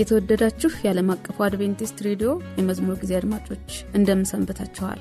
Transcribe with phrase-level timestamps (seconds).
[0.00, 5.00] የተወደዳችሁ የዓለም አቀፉ አድቬንቲስት ሬዲዮ የመዝሙር ጊዜ አድማጮች እንደምን ሰንብታችኋል?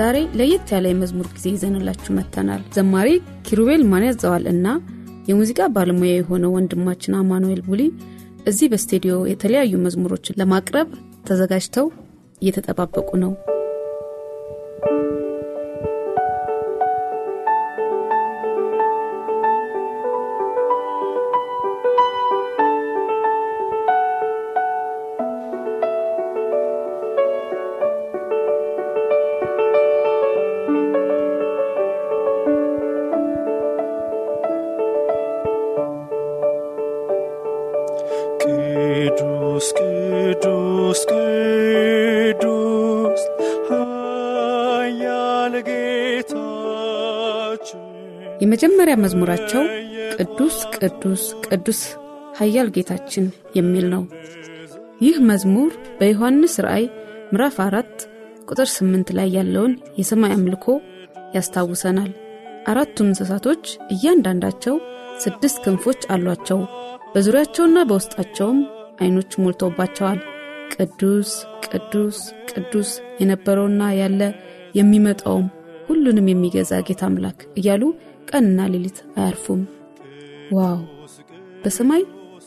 [0.00, 3.08] ዛሬ ለየት ያለ የመዝሙር ጊዜ ይዘንላችሁ መጥተናል። ዘማሪ
[3.46, 4.66] ኪሩቤል ማን ያዘዋል እና
[5.28, 7.82] የሙዚቃ ባለሙያ የሆነው ወንድማችን አማኑኤል ቡሊ
[8.46, 10.88] እዚህ በስቱዲዮ የተለያዩ መዝሙሮችን ለማቅረብ
[11.28, 11.88] ተዘጋጅተው
[12.42, 13.32] እየተጠባበቁ ነው።
[48.62, 49.62] የመጀመሪያ መዝሙራቸው
[50.16, 51.78] ቅዱስ ቅዱስ ቅዱስ
[52.38, 54.02] ኃያል ጌታችን የሚል ነው።
[55.00, 56.84] ይህ መዝሙር በዮሐንስ ራእይ
[57.30, 57.94] ምዕራፍ አራት
[58.44, 60.66] ቁጥር ስምንት ላይ ያለውን የሰማይ አምልኮ
[61.36, 62.10] ያስታውሰናል።
[62.72, 64.76] አራቱም እንስሳቶች እያንዳንዳቸው
[65.24, 66.60] ስድስት ክንፎች አሏቸው።
[67.14, 68.60] በዙሪያቸውና በውስጣቸውም
[69.00, 70.20] አይኖች ሞልተውባቸዋል።
[70.76, 71.32] ቅዱስ
[71.68, 72.20] ቅዱስ
[72.52, 74.20] ቅዱስ የነበረውና ያለ
[74.74, 75.48] የሚመጣውም
[75.88, 77.82] ሁሉንም የሚገዛ ጌታ አምላክ እያሉ
[78.30, 79.62] ቀንና ሌሊት አያርፉም።
[80.52, 80.78] ዋው!
[81.62, 82.02] በሰማይ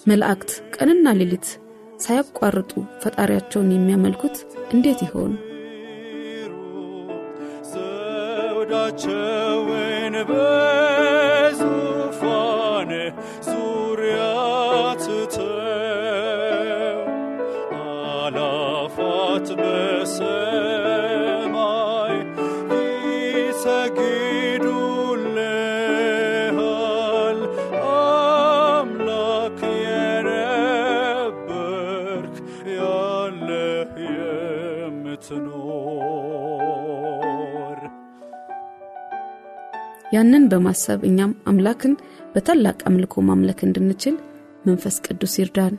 [0.08, 1.48] መላእክት ቀንና ሌሊት
[2.04, 2.72] ሳያቋርጡ
[3.02, 4.36] ፈጣሪያቸውን የሚያመልኩት
[4.74, 5.34] እንዴት ይሆን?
[8.76, 9.36] ዘውዳቸውን
[10.30, 10.93] በዙፋን
[40.34, 41.92] ያንን በማሰብ እኛም አምላክን
[42.34, 44.16] በታላቅ አምልኮ ማምለክ እንድንችል
[44.66, 45.74] መንፈስ ቅዱስ ይርዳን።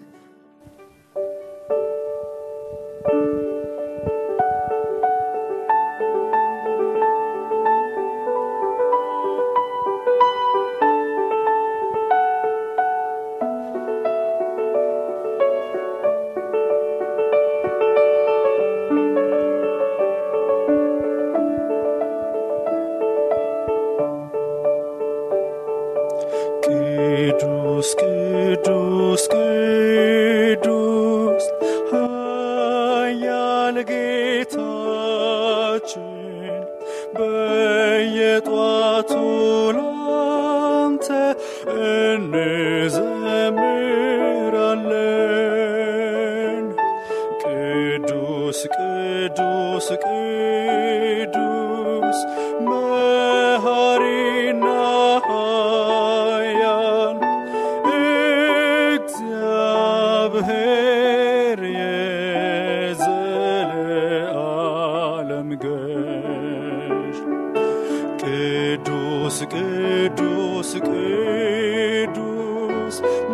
[68.24, 72.16] ቅዱስ ቅዱስ ቅዱስ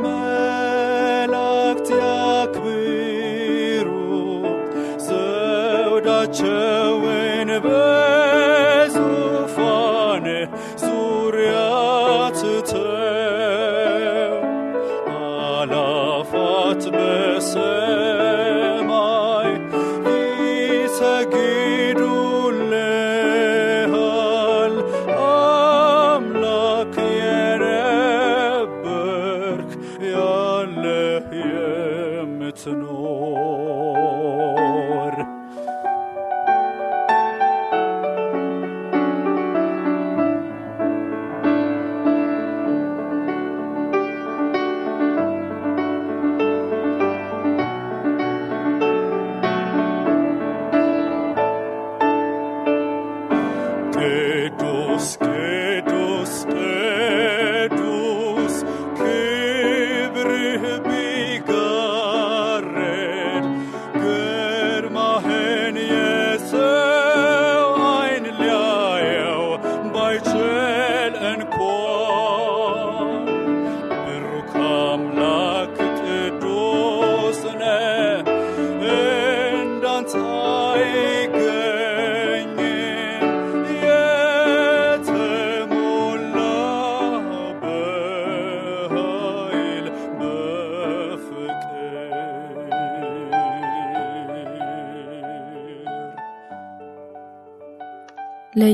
[0.05, 3.89] መላእክት ያክብሩ
[5.07, 6.80] ዘውዳቸውን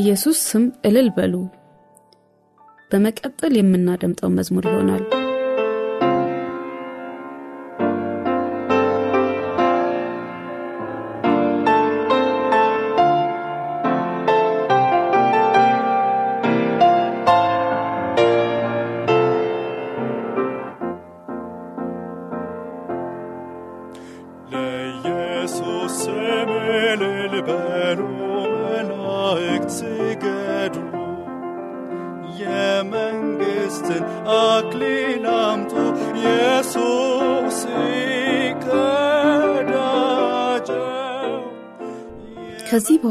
[0.06, 1.34] ለኢየሱስ ስም እልል በሉ።
[2.90, 5.02] በመቀጠል የምናደምጠው መዝሙር ይሆናል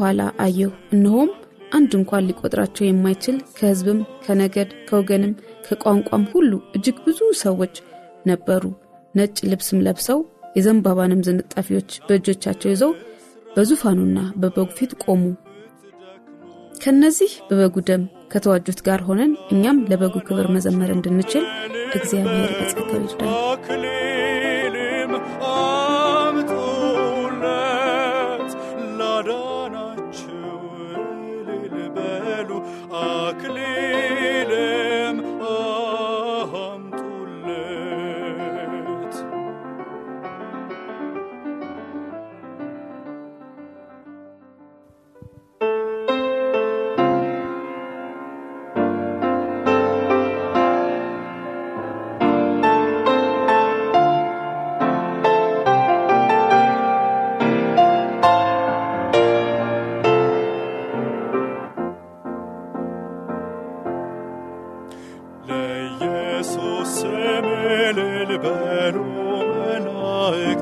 [0.06, 1.30] በኋላ አየሁ። እነሆም
[1.76, 5.32] አንድ እንኳን ሊቆጥራቸው የማይችል ከሕዝብም ከነገድ ከወገንም
[5.66, 7.74] ከቋንቋም ሁሉ እጅግ ብዙ ሰዎች
[8.30, 8.64] ነበሩ።
[9.16, 10.20] ነጭ ልብስም ለብሰው
[10.58, 12.92] የዘንባባንም ዝንጣፊዎች በእጆቻቸው ይዘው
[13.56, 15.24] በዙፋኑና በበጉ ፊት ቆሙ።
[16.84, 18.04] ከነዚህ በበጉ ደም
[18.34, 21.46] ከተዋጁት ጋር ሆነን እኛም ለበጉ ክብር መዘመር እንድንችል
[21.96, 24.05] እግዚአብሔር በጸጋው ይርዳል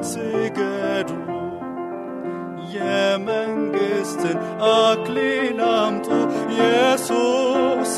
[0.03, 1.09] ስገዱ
[2.75, 4.37] የመንግሥትን
[4.71, 6.07] አክሊል አምጡ።
[6.53, 7.93] ኢየሱስ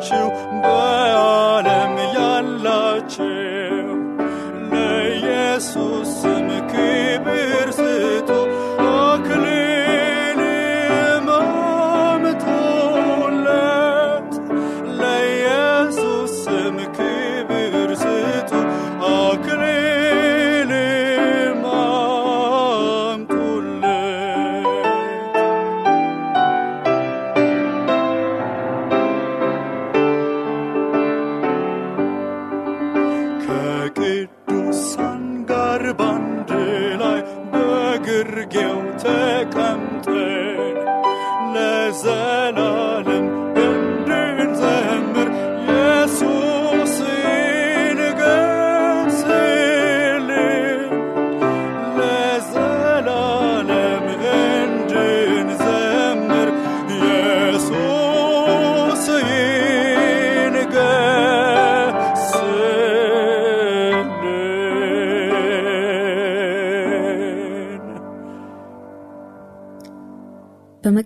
[0.00, 0.29] to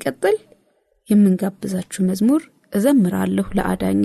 [0.06, 0.36] በመቀጠል
[1.08, 2.42] የምንጋብዛችሁ መዝሙር
[2.72, 4.04] እዘምራለሁ ለአዳኜ።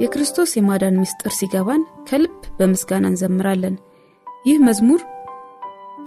[0.00, 3.74] የክርስቶስ የማዳን ምስጢር ሲገባን ከልብ በምስጋና እንዘምራለን።
[4.44, 5.00] ይህ መዝሙር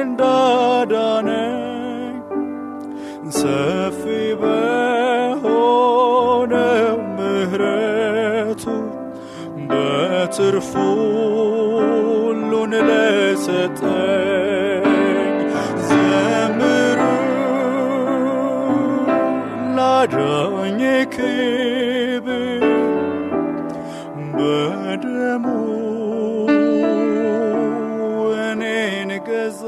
[0.00, 1.60] እንዳዳነኝ
[3.38, 4.00] ሰፊ
[4.42, 5.38] በሆነው
[7.16, 8.64] ምሕረቱ
[9.70, 10.72] በትርፉ
[12.16, 14.33] ሁሉን ለሰጠኝ
[20.04, 20.80] ላዳኝ
[21.14, 22.62] ክብር
[24.34, 25.44] በደሙ
[28.46, 29.62] እኔን ገዛ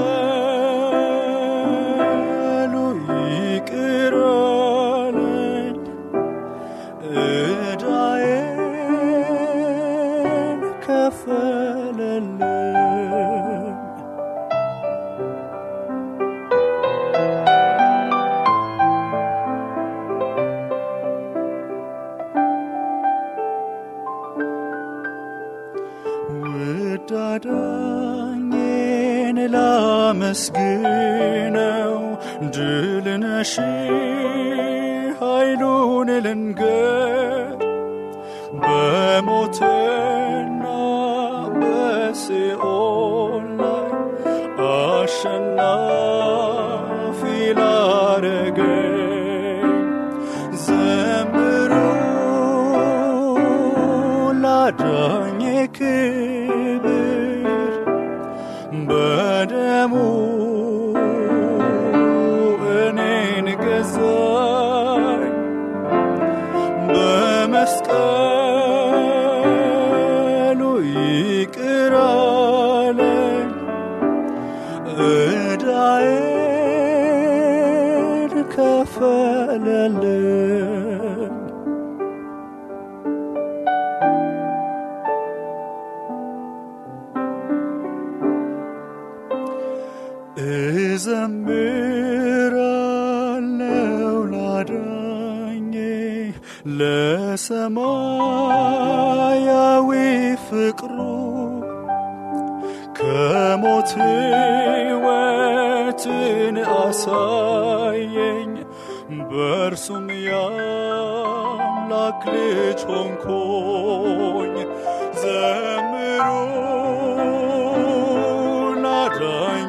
[30.32, 31.94] ላመስግነው
[32.54, 33.52] ድል ነሺ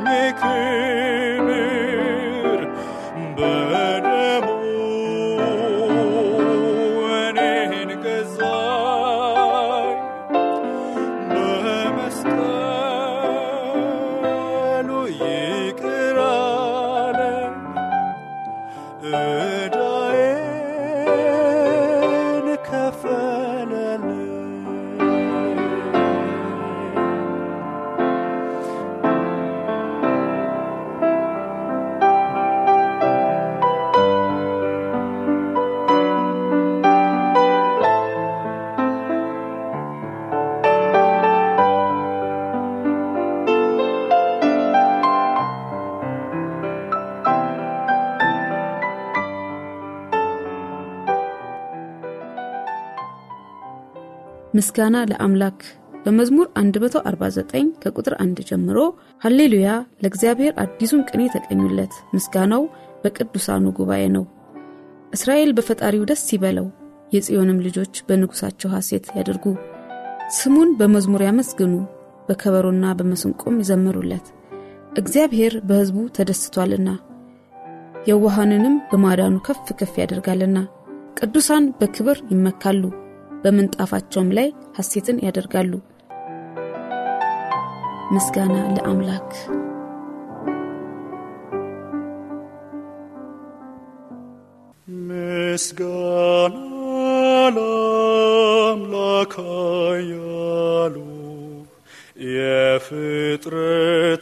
[0.06, 1.01] ላዳኝ
[54.54, 55.60] ምስጋና ለአምላክ።
[56.06, 58.78] በመዝሙር 149 ከቁጥር 1 ጀምሮ
[59.22, 59.68] ሃሌሉያ
[60.04, 62.64] ለእግዚአብሔር አዲሱን ቅኔ ተቀኙለት። ምስጋናው
[63.04, 64.24] በቅዱሳኑ ጉባኤ ነው።
[65.14, 66.68] እስራኤል በፈጣሪው ደስ ይበለው
[67.14, 69.46] የጽዮንም ልጆች በንጉሳቸው ሐሴት ያድርጉ።
[70.38, 71.74] ስሙን በመዝሙር ያመስግኑ
[72.28, 74.28] በከበሮና በመስንቆም ይዘምሩለት።
[75.00, 76.90] እግዚአብሔር በሕዝቡ ተደስቷልና
[78.08, 80.58] የዋሃንንም በማዳኑ ከፍ ከፍ ያደርጋልና።
[81.20, 82.84] ቅዱሳን በክብር ይመካሉ
[83.44, 85.72] በምንጣፋቸውም ላይ ሐሴትን ያደርጋሉ።
[88.14, 89.30] ምስጋና ለአምላክ።
[95.12, 96.56] ምስጋና
[97.56, 99.34] ለአምላክ
[100.12, 100.96] ያሉ
[102.34, 104.20] የፍጥረታት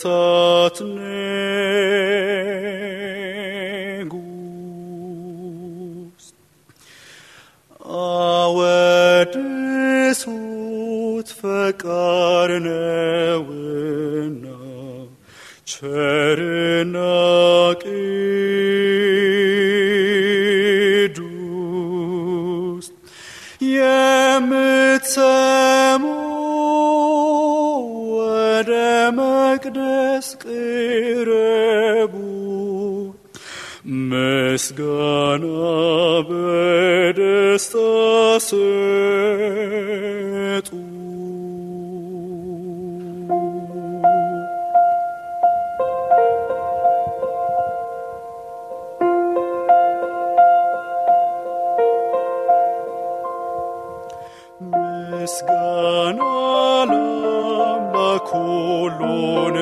[58.99, 59.55] ሁሉን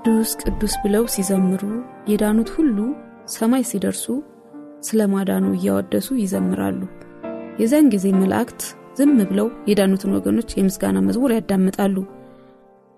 [0.00, 1.62] ቅዱስ ቅዱስ ብለው ሲዘምሩ
[2.10, 2.76] የዳኑት ሁሉ
[3.34, 4.04] ሰማይ ሲደርሱ
[4.86, 6.80] ስለ ማዳኑ እያወደሱ ይዘምራሉ።
[7.60, 8.62] የዚያን ጊዜ መላእክት
[8.98, 11.96] ዝም ብለው የዳኑትን ወገኖች የምስጋና መዝሙር ያዳምጣሉ።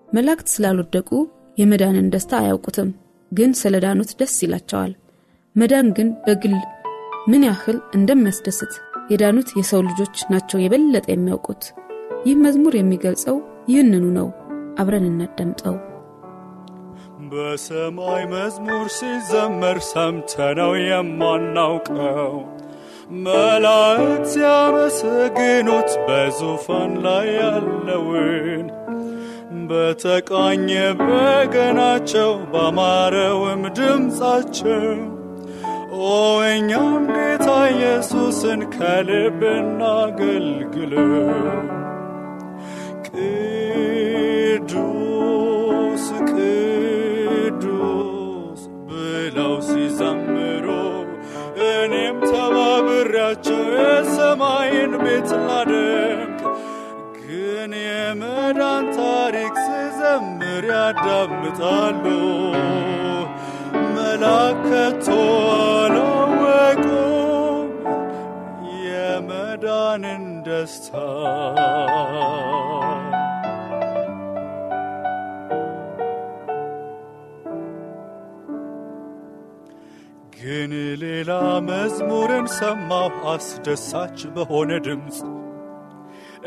[0.09, 1.09] መላእክት ስላልወደቁ
[1.57, 2.89] የመዳንን ደስታ አያውቁትም፣
[3.31, 4.93] ግን ስለ ዳኑት ደስ ይላቸዋል።
[5.55, 6.55] መዳን ግን በግል
[7.27, 8.73] ምን ያህል እንደሚያስደስት
[9.11, 11.63] የዳኑት የሰው ልጆች ናቸው የበለጠ የሚያውቁት።
[12.25, 13.37] ይህ መዝሙር የሚገልጸው
[13.71, 14.29] ይህንኑ ነው።
[14.79, 15.75] አብረን እናዳምጠው።
[17.33, 22.33] በሰማይ መዝሙር ሲዘመር ሰምተነው የማናውቀው
[23.25, 28.65] መላእክት ሲያመሰግኑት በዙፋን ላይ ያለውን
[29.69, 30.69] በተቃኘ
[31.01, 34.85] በገናቸው ባማረውም ድምፃቸው
[36.05, 36.11] ኦ
[36.49, 41.09] እኛም ጌታ ኢየሱስን ከልብ እናገልግለው።
[43.07, 45.02] ቅዱስ
[55.41, 56.41] ላደምቅ
[57.17, 62.05] ግን የመዳን ታሪክ ስዘምር ያዳምጣሉ።
[63.95, 65.07] መላከቶ
[65.75, 67.69] አላወቁም
[68.85, 70.91] የመዳንን ደስታ
[81.65, 85.17] መዝሙርን ሰማሁ አስደሳች በሆነ ድምፅ።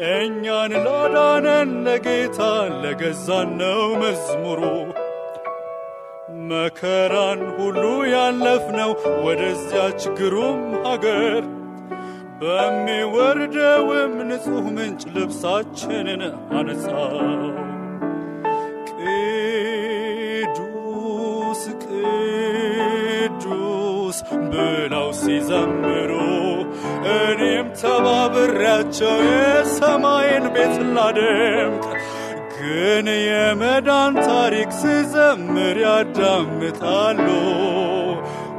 [0.08, 2.40] እኛን ላዳነን ለጌታ
[2.82, 4.62] ለገዛን ነው መዝሙሩ።
[6.50, 8.90] መከራን ሁሉ ያለፍነው
[9.26, 11.42] ወደዚያች ግሩም ሀገር።
[12.40, 16.22] በሚወርደውም ንጹሕ ምንጭ ልብሳችንን
[16.58, 17.14] አነጻው።
[24.50, 26.12] ብለው ሲዘምሩ
[27.16, 31.84] እኔም ተባብሬያቸው የሰማይን ቤት ላደምቅ።
[32.58, 37.26] ግን የመዳን ታሪክ ስዘምር ያዳምጣሉ።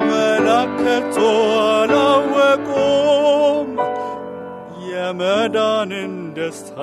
[0.04, 1.18] መላከቶ
[1.72, 3.70] አላወቁም
[4.90, 6.78] የመዳንን ደስታ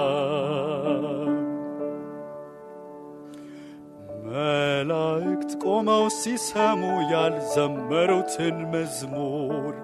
[4.35, 6.81] መላእክት ቆመው ሲሰሙ
[7.13, 9.75] ያልዘመሩትን መዝሙር።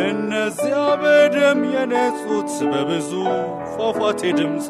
[0.00, 3.10] እነዚያ በደም የነጹት በብዙ
[3.74, 4.66] ፏፏቴ ድምፅ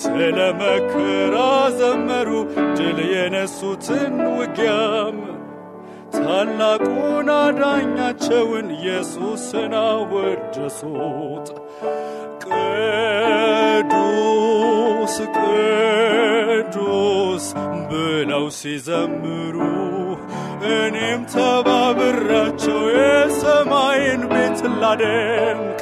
[0.00, 1.36] ስለ መከራ
[1.78, 2.28] ዘመሩ
[2.78, 5.18] ድል የነሱትን ውጊያም።
[6.16, 11.48] ታላቁን አዳኛቸውን ኢየሱስን አወደሱት።
[12.44, 14.59] ቅዱስ
[15.36, 17.46] ቅዱስ
[17.90, 19.56] ብለው ሲዘምሩ
[20.72, 25.80] እኔም ተባብራቸው የሰማይን ቤት ላደምቅ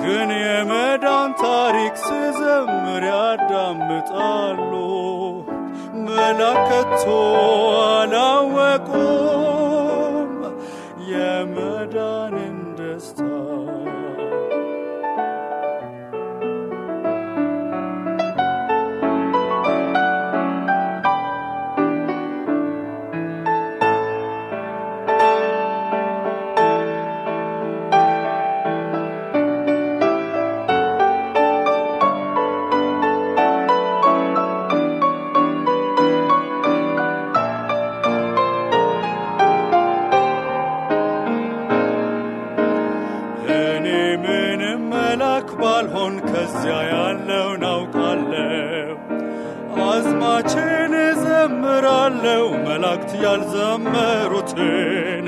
[0.00, 4.70] ግን የመዳን ታሪክ ስዘምር ያዳምጣሉ።
[6.06, 7.04] መላከቶ
[7.90, 9.51] አላወቁም
[53.24, 55.26] ያልዘመሩትን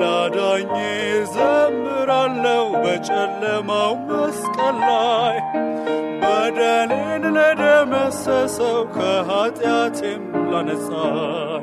[0.00, 0.72] ላዳኝ
[1.12, 5.36] እዘምራለሁ በጨለማው መስቀል ላይ።
[6.22, 11.55] በደሌን ለደመሰሰው ከኀጢአቴም ላነጻኝ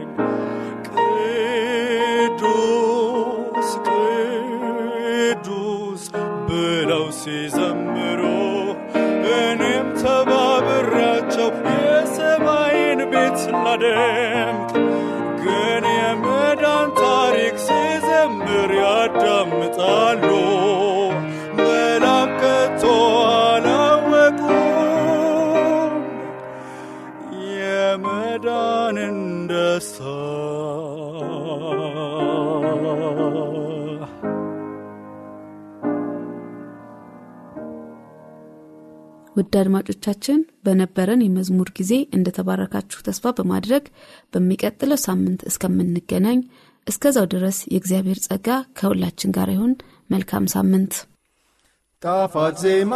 [39.35, 43.85] ውድ አድማጮቻችን በነበረን የመዝሙር ጊዜ እንደተባረካችሁ ተስፋ በማድረግ
[44.33, 46.39] በሚቀጥለው ሳምንት እስከምንገናኝ
[46.87, 49.73] እስከዛው ድረስ የእግዚአብሔር ጸጋ ከሁላችን ጋር ይሁን።
[50.09, 50.93] መልካም ሳምንት።
[52.01, 52.93] ጣፋጭ ዜማ